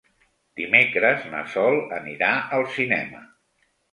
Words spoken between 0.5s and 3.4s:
Dimecres na Sol anirà al cinema.